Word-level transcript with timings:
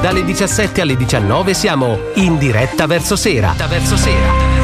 Dalle 0.00 0.24
17 0.24 0.80
alle 0.80 0.94
19 0.94 1.54
siamo 1.54 1.98
in 2.14 2.38
diretta 2.38 2.86
verso 2.86 3.16
sera. 3.16 3.52
Verso 3.68 3.96
sera. 3.96 4.57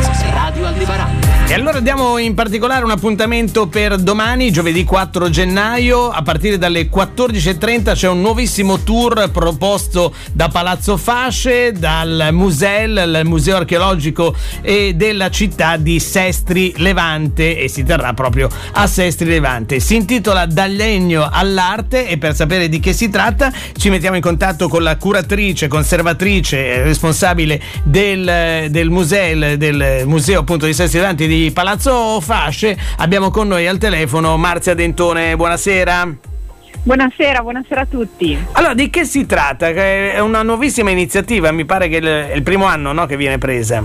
Allora 1.55 1.79
diamo 1.79 2.19
in 2.19 2.35
particolare 2.35 2.85
un 2.85 2.91
appuntamento 2.91 3.69
per 3.69 3.97
domani, 3.99 4.51
giovedì 4.51 4.83
4 4.83 5.31
gennaio, 5.31 6.11
a 6.11 6.21
partire 6.23 6.59
dalle 6.59 6.91
14.30 6.91 7.95
c'è 7.95 8.09
un 8.09 8.21
nuovissimo 8.21 8.81
tour 8.81 9.31
proposto 9.31 10.13
da 10.33 10.49
Palazzo 10.49 10.97
Fasce, 10.97 11.71
dal 11.71 12.31
Musel, 12.33 13.21
il 13.21 13.27
Museo 13.29 13.55
Archeologico 13.55 14.35
e 14.63 14.95
della 14.97 15.31
città 15.31 15.77
di 15.77 16.01
Sestri 16.01 16.75
Levante 16.79 17.57
e 17.57 17.69
si 17.69 17.85
terrà 17.85 18.13
proprio 18.15 18.49
a 18.73 18.89
Sestri 18.89 19.29
Levante. 19.29 19.79
Si 19.79 19.95
intitola 19.95 20.47
Dal 20.47 20.73
legno 20.73 21.29
all'arte 21.31 22.09
e 22.09 22.19
per 22.19 22.35
sapere 22.35 22.69
di 22.69 22.81
che 22.81 22.93
si 22.93 23.11
tratta 23.11 23.53
ci 23.77 23.91
mettiamo 23.91 24.17
in 24.17 24.23
contatto 24.23 24.69
con 24.69 24.83
la 24.83 24.97
curatrice, 24.97 25.69
conservatrice, 25.69 26.83
responsabile 26.83 27.63
del, 27.85 28.67
del 28.71 28.91
museo, 28.91 29.57
del 29.57 30.03
museo 30.05 30.41
appunto 30.41 30.67
di 30.67 30.75
Sestri 30.75 30.99
Levante 30.99 31.29
di 31.29 31.43
Palazzo 31.53 32.21
Fasce. 32.21 32.77
Abbiamo 32.99 33.31
con 33.31 33.49
noi 33.49 33.67
al 33.67 33.79
telefono 33.79 34.37
Marzia 34.37 34.75
Dentone. 34.75 35.37
Buonasera. 35.37 36.17
Buonasera, 36.83 37.41
buonasera 37.41 37.81
a 37.81 37.87
tutti. 37.87 38.39
Allora, 38.53 38.75
di 38.75 38.91
che 38.91 39.05
si 39.05 39.25
tratta? 39.25 39.69
È 39.69 40.21
una 40.21 40.43
nuovissima 40.43 40.91
iniziativa, 40.91 41.51
mi 41.51 41.65
pare 41.65 41.89
che 41.89 41.99
è 41.99 42.35
il 42.35 42.43
primo 42.43 42.67
anno 42.67 42.93
no, 42.93 43.07
che 43.07 43.17
viene 43.17 43.39
presa. 43.39 43.83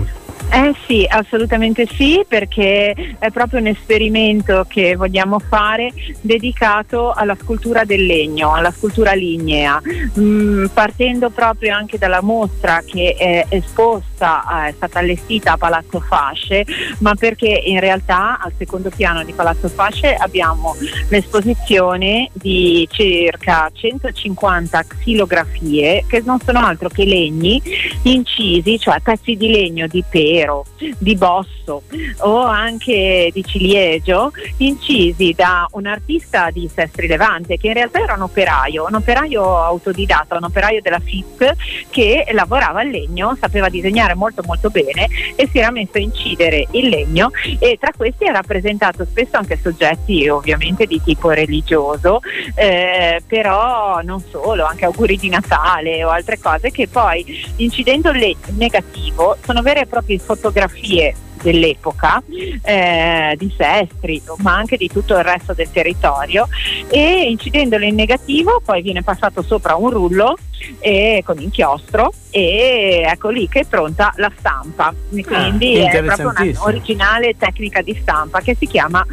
Eh 0.52 0.74
sì, 0.86 1.06
assolutamente 1.08 1.86
sì, 1.86 2.24
perché 2.26 2.92
è 3.18 3.30
proprio 3.30 3.60
un 3.60 3.68
esperimento 3.68 4.66
che 4.68 4.96
vogliamo 4.96 5.38
fare 5.38 5.92
dedicato 6.20 7.12
alla 7.12 7.36
scultura 7.40 7.84
del 7.84 8.04
legno, 8.04 8.52
alla 8.52 8.72
scultura 8.72 9.12
lignea, 9.12 9.80
mm, 10.18 10.66
partendo 10.74 11.30
proprio 11.30 11.74
anche 11.74 11.98
dalla 11.98 12.20
mostra 12.20 12.82
che 12.84 13.14
è 13.16 13.46
esposta, 13.48 14.08
eh, 14.26 14.68
è 14.68 14.72
stata 14.72 14.98
allestita 14.98 15.52
a 15.52 15.56
Palazzo 15.56 16.00
Fasce, 16.00 16.66
ma 16.98 17.14
perché 17.14 17.48
in 17.48 17.80
realtà 17.80 18.38
al 18.40 18.52
secondo 18.56 18.90
piano 18.90 19.24
di 19.24 19.32
Palazzo 19.32 19.68
Fasce 19.68 20.14
abbiamo 20.14 20.74
l'esposizione 21.08 22.30
di 22.32 22.86
circa 22.90 23.70
150 23.72 24.84
xilografie 24.84 26.04
che 26.06 26.22
non 26.24 26.38
sono 26.40 26.60
altro 26.60 26.88
che 26.88 27.04
legni 27.04 27.62
incisi, 28.02 28.78
cioè 28.78 29.00
pezzi 29.00 29.36
di 29.36 29.50
legno 29.50 29.86
di 29.86 30.04
pelo 30.08 30.50
nero, 30.50 30.64
di 30.98 31.14
bosso 31.16 31.82
o 32.18 32.42
anche 32.42 33.30
di 33.32 33.44
ciliegio 33.44 34.32
incisi 34.58 35.32
da 35.36 35.66
un 35.72 35.86
artista 35.86 36.50
di 36.50 36.68
Sestri 36.72 37.06
Levante 37.06 37.56
che 37.56 37.68
in 37.68 37.74
realtà 37.74 38.00
era 38.00 38.14
un 38.14 38.22
operaio, 38.22 38.86
un 38.86 38.94
operaio 38.94 39.56
autodidatta, 39.56 40.36
un 40.36 40.44
operaio 40.44 40.80
della 40.80 40.98
FIP 40.98 41.54
che 41.90 42.26
lavorava 42.32 42.82
il 42.82 42.90
legno, 42.90 43.36
sapeva 43.38 43.68
disegnare 43.68 44.09
molto 44.14 44.42
molto 44.44 44.70
bene 44.70 45.08
e 45.34 45.48
si 45.50 45.58
era 45.58 45.70
messo 45.70 45.92
a 45.94 46.00
incidere 46.00 46.66
il 46.72 46.88
legno 46.88 47.30
e 47.58 47.76
tra 47.80 47.92
questi 47.96 48.26
ha 48.26 48.32
rappresentato 48.32 49.04
spesso 49.04 49.36
anche 49.36 49.58
soggetti 49.60 50.28
ovviamente 50.28 50.86
di 50.86 51.00
tipo 51.02 51.30
religioso, 51.30 52.20
eh, 52.54 53.22
però 53.26 54.00
non 54.02 54.20
solo, 54.20 54.64
anche 54.64 54.84
auguri 54.84 55.16
di 55.16 55.28
Natale 55.28 56.04
o 56.04 56.10
altre 56.10 56.38
cose 56.38 56.70
che 56.70 56.88
poi 56.88 57.24
incidendo 57.56 58.10
il 58.10 58.18
legno 58.18 58.38
negativo 58.56 59.36
sono 59.44 59.62
vere 59.62 59.80
e 59.80 59.86
proprie 59.86 60.18
fotografie 60.18 61.28
dell'epoca 61.42 62.22
eh, 62.62 63.34
di 63.36 63.52
Sestri 63.56 64.22
ma 64.38 64.56
anche 64.56 64.76
di 64.76 64.88
tutto 64.88 65.16
il 65.16 65.24
resto 65.24 65.52
del 65.52 65.70
territorio 65.70 66.48
e 66.88 67.26
incidendolo 67.28 67.84
in 67.84 67.94
negativo 67.94 68.60
poi 68.64 68.82
viene 68.82 69.02
passato 69.02 69.42
sopra 69.42 69.74
un 69.74 69.90
rullo 69.90 70.36
e, 70.78 71.22
con 71.24 71.38
inchiostro 71.40 72.12
e 72.30 73.02
ecco 73.06 73.28
lì 73.28 73.48
che 73.48 73.60
è 73.60 73.64
pronta 73.64 74.12
la 74.16 74.30
stampa. 74.38 74.94
Quindi 75.08 75.80
ah, 75.80 75.90
è 75.90 76.02
proprio 76.02 76.32
una 76.36 76.64
originale 76.64 77.34
tecnica 77.36 77.82
di 77.82 77.96
stampa 78.00 78.40
che 78.40 78.56
si 78.58 78.66
chiama 78.66 79.04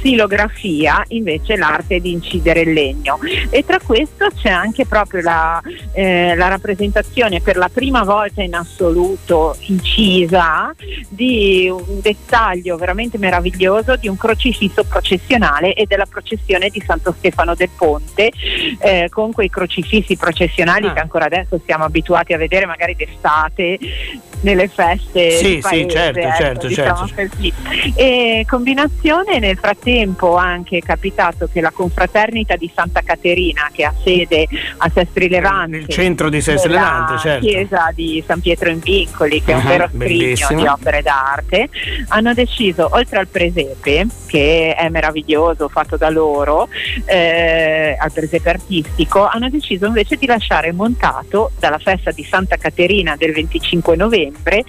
xilografia 0.00 1.04
invece 1.08 1.56
l'arte 1.56 2.00
di 2.00 2.12
incidere 2.12 2.60
il 2.60 2.72
legno 2.72 3.18
e 3.50 3.64
tra 3.64 3.78
questo 3.78 4.28
c'è 4.34 4.48
anche 4.48 4.86
proprio 4.86 5.22
la, 5.22 5.62
eh, 5.92 6.34
la 6.34 6.48
rappresentazione 6.48 7.40
per 7.40 7.56
la 7.56 7.68
prima 7.72 8.02
volta 8.02 8.42
in 8.42 8.54
assoluto 8.54 9.56
incisa 9.66 10.74
di 11.08 11.68
un 11.70 12.00
dettaglio 12.00 12.76
veramente 12.76 13.18
meraviglioso 13.18 13.96
di 13.96 14.08
un 14.08 14.16
crocifisso 14.16 14.84
processionale 14.84 15.74
e 15.74 15.86
della 15.86 16.06
processione 16.06 16.70
di 16.70 16.82
Santo 16.84 17.14
Stefano 17.16 17.54
del 17.54 17.70
Ponte 17.76 18.30
eh, 18.78 19.08
con 19.10 19.32
quei 19.32 19.50
crocifissi 19.50 20.16
processionali 20.16 20.86
ah. 20.86 20.92
che 20.92 21.00
ancora 21.00 21.26
adesso 21.26 21.60
siamo 21.64 21.84
abituati 21.84 22.32
a 22.32 22.38
vedere 22.38 22.66
magari 22.66 22.94
d'estate 22.94 23.78
nelle 24.40 24.68
feste 24.68 25.30
sì, 25.32 25.58
paese, 25.60 25.82
sì, 25.82 25.90
certo, 25.90 26.18
ecco, 26.18 26.36
certo, 26.36 26.66
diciamo 26.66 27.06
certo. 27.06 27.36
E 27.94 28.44
combinazione 28.48 29.38
nel 29.38 29.56
frattempo 29.56 30.36
anche 30.36 30.78
è 30.78 30.80
capitato 30.80 31.48
che 31.52 31.60
la 31.60 31.70
confraternita 31.70 32.56
di 32.56 32.70
Santa 32.74 33.02
Caterina 33.02 33.68
che 33.72 33.84
ha 33.84 33.94
sede 34.02 34.46
a 34.78 34.90
Sestri 34.92 35.28
Levante 35.28 35.78
nel 35.78 35.88
centro 35.88 36.28
di 36.28 36.40
Sestri 36.40 36.72
Levante 36.72 37.18
certo. 37.18 37.46
chiesa 37.46 37.92
di 37.94 38.22
San 38.26 38.40
Pietro 38.40 38.70
in 38.70 38.78
Vincoli 38.78 39.42
che 39.42 39.52
uh-huh, 39.52 39.58
è 39.58 39.62
un 39.62 39.68
vero 39.68 39.88
scrigno 39.94 40.48
di 40.48 40.66
opere 40.66 41.02
d'arte 41.02 41.68
hanno 42.08 42.32
deciso 42.34 42.88
oltre 42.92 43.18
al 43.18 43.28
presepe 43.28 44.06
che 44.26 44.74
è 44.74 44.88
meraviglioso 44.88 45.68
fatto 45.68 45.96
da 45.96 46.08
loro 46.08 46.68
eh, 47.04 47.96
al 47.98 48.12
presepe 48.12 48.48
artistico 48.48 49.26
hanno 49.26 49.50
deciso 49.50 49.86
invece 49.86 50.16
di 50.16 50.26
lasciare 50.26 50.72
montato 50.72 51.50
dalla 51.58 51.78
festa 51.78 52.10
di 52.10 52.24
Santa 52.24 52.56
Caterina 52.56 53.16
del 53.16 53.32
25 53.32 53.96
novembre 53.96 54.29
settembre 54.30 54.64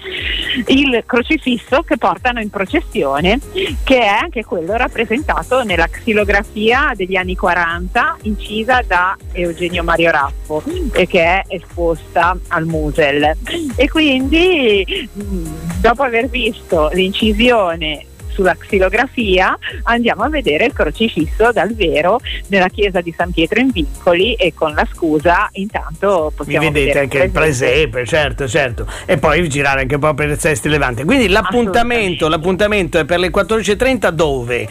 il 0.66 1.02
crocifisso 1.06 1.82
che 1.82 1.96
portano 1.96 2.40
in 2.40 2.50
processione, 2.50 3.38
che 3.84 4.00
è 4.00 4.06
anche 4.06 4.44
quello 4.44 4.76
rappresentato 4.76 5.62
nella 5.62 5.86
xilografia 5.86 6.92
degli 6.94 7.16
anni 7.16 7.36
40 7.36 8.18
incisa 8.22 8.82
da 8.86 9.16
Eugenio 9.32 9.82
Mario 9.82 10.10
Raffo 10.10 10.62
e 10.92 11.06
che 11.06 11.22
è 11.22 11.42
esposta 11.48 12.36
al 12.48 12.66
Musel. 12.66 13.36
E 13.76 13.88
quindi 13.88 15.08
dopo 15.80 16.02
aver 16.02 16.28
visto 16.28 16.90
l'incisione 16.92 18.06
sulla 18.32 18.56
xilografia 18.56 19.56
andiamo 19.84 20.22
a 20.22 20.28
vedere 20.28 20.66
il 20.66 20.72
crocifisso 20.72 21.52
dal 21.52 21.74
vero 21.74 22.20
nella 22.48 22.68
chiesa 22.68 23.00
di 23.00 23.12
San 23.16 23.30
Pietro 23.30 23.60
in 23.60 23.70
Vincoli 23.70 24.34
e 24.34 24.52
con 24.54 24.74
la 24.74 24.86
scusa 24.92 25.48
intanto 25.52 26.32
possiamo 26.34 26.66
Mi 26.66 26.72
vedete 26.72 26.98
anche 27.00 27.18
il 27.18 27.30
presepe, 27.30 28.04
certo, 28.06 28.48
certo. 28.48 28.86
E 29.06 29.18
poi 29.18 29.48
girare 29.48 29.82
anche 29.82 29.94
un 29.94 30.00
po' 30.00 30.14
per 30.14 30.30
il 30.30 30.38
Sesti 30.38 30.68
Levante. 30.68 31.04
Quindi 31.04 31.28
l'appuntamento, 31.28 32.28
l'appuntamento 32.28 32.98
è 32.98 33.04
per 33.04 33.18
le 33.18 33.30
14.30 33.30 34.08
dove? 34.10 34.68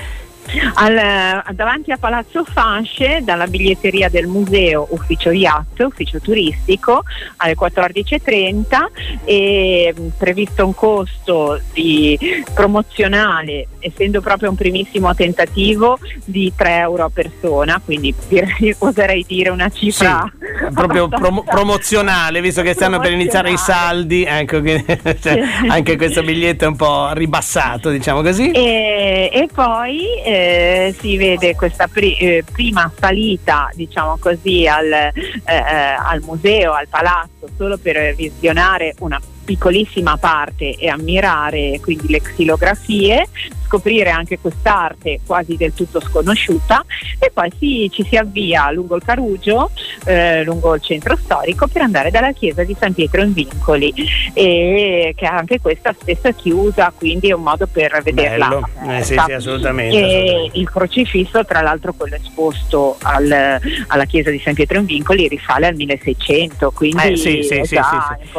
Al, 0.75 1.44
davanti 1.53 1.91
a 1.91 1.97
Palazzo 1.97 2.44
Fasce, 2.44 3.22
dalla 3.24 3.47
biglietteria 3.47 4.09
del 4.09 4.28
museo, 4.28 4.88
ufficio 4.90 5.31
yacht, 5.31 5.79
ufficio 5.79 6.19
turistico, 6.19 7.03
alle 7.38 7.56
14.30 7.56 9.22
e 9.24 9.94
previsto 10.18 10.66
un 10.66 10.74
costo 10.74 11.59
di 11.74 12.18
promozionale, 12.53 13.68
essendo 13.79 14.22
proprio 14.22 14.50
un 14.50 14.56
primissimo 14.56 15.13
tentativo, 15.16 16.00
di 16.25 16.52
3 16.56 16.78
euro 16.78 17.06
a 17.06 17.09
persona, 17.09 17.81
quindi 17.84 18.13
direi, 18.28 18.75
oserei 18.79 19.25
dire 19.28 19.50
una 19.50 19.69
cifra 19.69 20.29
sì, 20.31 20.73
proprio 20.73 21.08
prom- 21.08 21.44
promozionale, 21.44 22.41
visto 22.41 22.62
che 22.62 22.73
stanno 22.73 23.00
per 23.00 23.12
iniziare 23.12 23.52
i 23.52 23.58
saldi, 23.58 24.23
ecco, 24.23 24.62
cioè, 24.63 25.41
anche 25.68 25.97
questo 25.97 26.23
biglietto 26.23 26.66
è 26.66 26.68
un 26.68 26.75
po' 26.75 27.12
ribassato, 27.13 27.90
diciamo 27.90 28.22
così. 28.22 28.52
E, 28.52 29.29
e 29.31 29.47
poi 29.53 30.22
eh, 30.31 30.95
si 30.97 31.17
vede 31.17 31.55
questa 31.55 31.87
pri- 31.87 32.15
eh, 32.15 32.43
prima 32.49 32.91
salita, 32.97 33.69
diciamo 33.73 34.17
così, 34.17 34.65
al, 34.65 34.91
eh, 34.91 35.11
eh, 35.45 35.53
al 35.53 36.21
museo, 36.21 36.71
al 36.71 36.87
palazzo, 36.87 37.49
solo 37.57 37.78
per 37.78 38.16
visionare 38.16 38.95
una 38.99 39.19
piccolissima 39.43 40.17
parte 40.17 40.75
e 40.75 40.87
ammirare 40.87 41.79
quindi 41.81 42.07
le 42.07 42.22
xilografie, 42.22 43.28
scoprire 43.66 44.09
anche 44.09 44.39
quest'arte 44.39 45.19
quasi 45.25 45.57
del 45.57 45.73
tutto 45.73 45.99
sconosciuta 45.99 46.85
e 47.19 47.31
poi 47.34 47.51
si, 47.57 47.89
ci 47.91 48.05
si 48.07 48.16
avvia 48.16 48.72
lungo 48.72 48.95
il 48.95 49.03
Carugio, 49.03 49.72
eh, 50.05 50.43
lungo 50.43 50.75
il 50.75 50.81
centro 50.81 51.15
storico 51.15 51.67
per 51.67 51.81
andare 51.81 52.11
dalla 52.11 52.31
chiesa 52.31 52.63
di 52.63 52.75
San 52.79 52.93
Pietro 52.93 53.21
in 53.21 53.33
Vincoli 53.33 53.93
e 54.33 55.13
che 55.15 55.25
anche 55.25 55.59
questa 55.59 55.93
spesso 55.97 56.27
è 56.27 56.35
chiusa, 56.35 56.91
quindi 56.95 57.29
è 57.29 57.33
un 57.33 57.43
modo 57.43 57.67
per 57.67 58.01
vederla. 58.03 58.59
Eh, 58.87 59.03
sì, 59.03 59.19
sì, 59.25 59.31
assolutamente, 59.31 59.95
e 59.95 60.03
assolutamente. 60.03 60.59
il 60.59 60.69
crocifisso, 60.69 61.45
tra 61.45 61.61
l'altro 61.61 61.93
quello 61.93 62.15
esposto 62.15 62.97
al, 63.01 63.59
alla 63.87 64.05
chiesa 64.05 64.29
di 64.29 64.39
San 64.39 64.53
Pietro 64.53 64.79
in 64.79 64.85
Vincoli 64.85 65.27
risale 65.27 65.67
al 65.67 65.75
1600, 65.75 66.71
quindi 66.71 67.11
eh, 67.11 67.17
sì, 67.17 67.43
sì, 67.43 67.61
sì, 67.63 67.79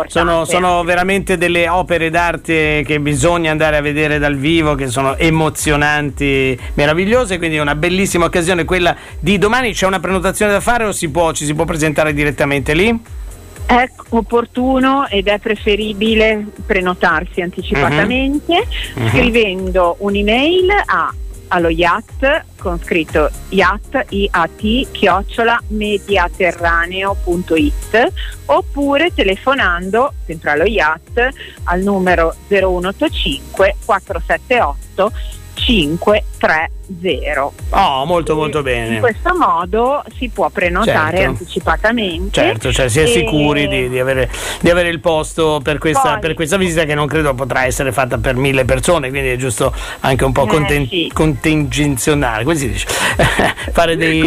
sono, 0.06 0.44
sono 0.44 0.82
veramente 0.84 1.36
delle 1.38 1.68
opere 1.68 2.10
d'arte 2.10 2.82
che 2.84 3.00
bisogna 3.00 3.50
andare 3.50 3.76
a 3.76 3.80
vedere 3.80 4.18
dal 4.18 4.36
vivo, 4.36 4.74
che 4.74 4.88
sono 4.88 5.16
emozionanti, 5.16 6.58
meravigliose, 6.74 7.38
quindi 7.38 7.56
è 7.56 7.60
una 7.60 7.74
bellissima 7.74 8.26
occasione 8.26 8.64
quella 8.64 8.94
di 9.18 9.38
domani. 9.38 9.72
C'è 9.72 9.86
una 9.86 10.00
prenotazione 10.00 10.52
da 10.52 10.60
fare 10.60 10.84
o 10.84 10.92
si 10.92 11.08
può, 11.08 11.32
ci 11.32 11.44
si 11.44 11.51
può 11.54 11.64
presentare 11.64 12.12
direttamente 12.12 12.74
lì? 12.74 12.94
È 13.64 13.88
opportuno 14.10 15.06
ed 15.08 15.28
è 15.28 15.38
preferibile 15.38 16.44
prenotarsi 16.66 17.40
anticipatamente 17.40 18.66
Mhm. 18.94 19.08
scrivendo 19.08 19.96
un'email 20.00 20.68
a 20.86 21.14
allo 21.54 21.68
yacht 21.68 22.44
con 22.58 22.80
scritto 22.82 23.28
yacht 23.50 24.06
iat 24.08 24.90
chiocciola 24.90 25.60
mediaterraneo.it 25.68 28.12
oppure 28.46 29.12
telefonando 29.14 30.14
sempre 30.24 30.50
allo 30.52 30.64
yacht 30.64 31.28
al 31.64 31.82
numero 31.82 32.34
0185 32.48 33.76
478 33.84 35.12
530 37.00 37.52
Oh, 37.70 38.04
molto 38.04 38.34
molto 38.34 38.58
in 38.58 38.64
bene. 38.64 39.00
questo 39.00 39.34
modo 39.36 40.02
si 40.16 40.28
può 40.28 40.48
prenotare 40.50 41.16
Certo. 41.16 41.30
anticipatamente. 41.30 42.40
Certo, 42.40 42.72
cioè 42.72 42.88
si 42.88 43.00
è 43.00 43.04
E- 43.04 43.06
sicuri 43.06 43.68
di, 43.68 43.88
di 43.88 43.98
avere, 43.98 44.30
di 44.60 44.70
avere 44.70 44.88
il 44.88 45.00
posto 45.00 45.60
per 45.62 45.78
questa, 45.78 46.12
Poi- 46.12 46.20
per 46.20 46.34
questa 46.34 46.56
visita 46.56 46.84
che 46.84 46.94
non 46.94 47.06
credo 47.06 47.34
potrà 47.34 47.64
essere 47.64 47.92
fatta 47.92 48.18
per 48.18 48.36
mille 48.36 48.64
persone, 48.64 49.08
quindi 49.10 49.28
è 49.30 49.36
giusto 49.36 49.72
anche 50.00 50.24
un 50.24 50.32
po' 50.32 50.44
Eh, 50.44 50.48
conten- 50.48 50.88
sì. 50.88 51.10
contingenzionare, 51.12 52.44
come 52.44 52.56
si 52.56 52.70
dice? 52.70 52.86
fare 53.72 53.96
dei. 53.96 54.22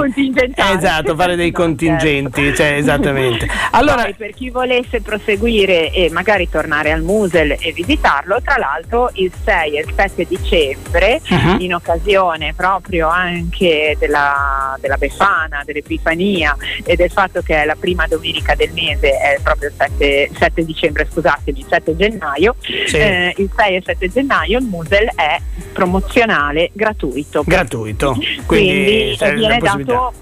Esatto, 0.56 1.16
fare 1.16 1.36
dei 1.36 1.52
No, 1.52 1.58
contingenti, 1.60 2.42
certo. 2.42 2.56
cioè 2.58 2.74
esattamente. 2.74 3.48
Allora, 3.72 4.04
Poi, 4.04 4.14
per 4.16 4.32
chi 4.34 4.50
volesse 4.50 5.02
proseguire 5.02 5.92
e 5.92 6.10
magari 6.12 6.50
tornare 6.50 6.92
al 6.92 7.02
Musel 7.02 7.52
e 7.60 7.72
visitarlo, 7.74 8.40
tra 8.44 8.58
l'altro 8.58 9.10
il 9.14 9.32
6 9.44 9.78
e 9.78 9.82
il 9.82 9.94
7 9.96 10.26
dicembre, 10.28 11.22
Mhm. 11.30 11.58
in 11.60 11.74
occasione 11.76 12.54
proprio 12.56 13.08
anche 13.10 13.96
della, 14.00 14.78
della 14.80 14.98
Befana, 14.98 15.62
dell'Epifania 15.66 16.56
e 16.84 16.96
del 16.96 17.12
fatto 17.12 17.42
che 17.42 17.62
è 17.62 17.66
la 17.66 17.76
prima 17.76 18.08
domenica 18.08 18.56
del 18.56 18.72
mese, 18.74 19.12
è 19.18 19.40
proprio 19.44 19.70
il 19.70 19.76
7, 19.78 20.32
7 20.38 20.66
dicembre, 20.66 21.08
scusatemi, 21.12 21.60
il 21.60 21.66
7 21.70 21.96
gennaio, 21.96 22.56
Sì. 22.60 22.98
eh, 22.98 23.34
il 23.38 23.50
6 23.56 23.76
e 23.76 23.82
7 23.86 24.10
gennaio 24.10 24.60
il 24.60 24.66
Musel 24.66 25.10
è 25.16 25.40
promozionale 25.74 26.70
gratuito. 26.74 27.44
gratuito, 27.46 28.14
Quindi, 28.46 29.16
quindi 29.18 29.36
viene 29.36 29.58
dato 29.60 30.14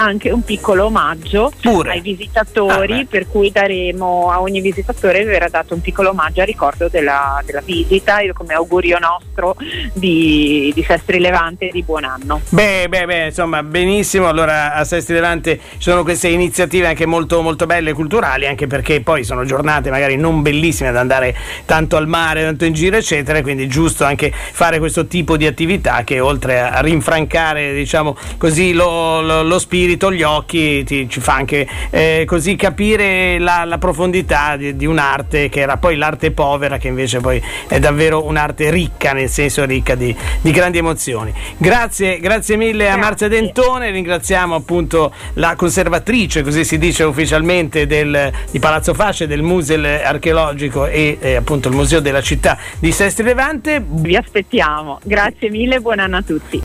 anche 0.00 0.30
un 0.30 0.42
piccolo 0.42 0.86
omaggio 0.86 1.52
Pure. 1.60 1.90
ai 1.92 2.00
visitatori, 2.00 3.00
Ah, 3.00 3.06
per 3.08 3.26
cui 3.28 3.50
daremo 3.50 4.30
a 4.30 4.40
ogni 4.40 4.60
visitatore 4.60 5.24
verrà 5.24 5.48
dato 5.48 5.74
un 5.74 5.80
piccolo 5.80 6.10
omaggio 6.10 6.40
a 6.40 6.44
ricordo 6.44 6.88
della, 6.88 7.42
della 7.44 7.60
visita 7.64 8.18
e 8.20 8.32
come 8.32 8.54
augurio 8.54 8.98
nostro 8.98 9.56
di, 9.92 10.70
di 10.74 10.82
Sestri 10.82 11.18
Levante 11.18 11.68
e 11.68 11.70
di 11.72 11.82
buon 11.82 12.04
anno. 12.04 12.40
Beh, 12.50 12.86
beh, 12.88 13.06
beh, 13.06 13.24
insomma, 13.26 13.62
benissimo. 13.62 14.28
Allora 14.28 14.74
a 14.74 14.84
Sesti 14.84 15.12
Levante 15.12 15.58
ci 15.72 15.90
sono 15.90 16.02
queste 16.02 16.28
iniziative 16.28 16.86
anche 16.86 17.06
molto, 17.06 17.42
molto 17.42 17.66
belle 17.66 17.90
e 17.90 17.92
culturali, 17.92 18.46
anche 18.46 18.66
perché 18.66 19.00
poi 19.00 19.24
sono 19.24 19.44
giornate 19.44 19.90
magari 19.90 20.16
non 20.16 20.42
bellissime 20.42 20.92
da 20.92 21.00
andare 21.00 21.34
tanto 21.64 21.96
al 21.96 22.06
mare, 22.06 22.42
tanto 22.42 22.64
in 22.64 22.72
giro, 22.72 22.96
eccetera. 22.96 23.42
Quindi 23.42 23.64
è 23.64 23.66
giusto 23.66 24.04
anche 24.04 24.32
fare 24.32 24.78
questo 24.78 25.06
tipo 25.06 25.36
di 25.36 25.46
attività 25.46 26.04
che 26.04 26.20
oltre 26.20 26.60
a 26.60 26.80
rinfrancare, 26.80 27.74
diciamo 27.74 28.16
così, 28.36 28.72
lo, 28.72 29.20
lo- 29.20 29.42
lo 29.42 29.58
spirito, 29.58 29.86
gli 29.96 30.22
occhi, 30.22 30.84
ti- 30.84 31.08
ci 31.08 31.20
fa 31.20 31.34
anche 31.34 31.66
eh, 31.90 32.24
così 32.26 32.56
capire 32.56 33.38
la, 33.38 33.64
la 33.64 33.78
profondità 33.78 34.56
di, 34.56 34.76
di 34.76 34.86
un'arte 34.86 35.48
che 35.48 35.60
era 35.60 35.76
poi 35.76 35.96
l'arte 35.96 36.30
povera, 36.30 36.78
che 36.78 36.88
invece 36.88 37.20
poi 37.20 37.42
è 37.68 37.78
davvero 37.78 38.24
un'arte 38.24 38.70
ricca, 38.70 39.12
nel 39.12 39.28
senso 39.28 39.64
ricca 39.64 39.94
di, 39.94 40.14
di 40.40 40.50
grandi 40.50 40.78
emozioni. 40.78 41.32
Grazie, 41.56 42.18
grazie 42.20 42.56
mille 42.56 42.84
a 42.84 42.96
Grazie. 42.96 43.02
Marzia 43.02 43.28
Dentone, 43.28 43.90
ringraziamo 43.90 44.54
appunto 44.54 45.12
la 45.34 45.54
conservatrice, 45.56 46.42
così 46.42 46.64
si 46.64 46.78
dice 46.78 47.04
ufficialmente, 47.04 47.86
del, 47.86 48.32
di 48.50 48.58
Palazzo 48.58 48.94
Fasce, 48.94 49.26
del 49.26 49.42
Museo 49.42 49.66
archeologico 49.68 50.86
e 50.86 51.18
eh, 51.20 51.34
appunto 51.36 51.68
il 51.68 51.74
Museo 51.74 52.00
della 52.00 52.22
città 52.22 52.56
di 52.78 52.90
Sestri 52.90 53.24
Levante. 53.24 53.84
Vi 53.86 54.16
aspettiamo. 54.16 54.98
Grazie 55.04 55.50
mille 55.50 55.80
buon 55.80 55.98
anno 55.98 56.16
a 56.16 56.22
tutti. 56.22 56.56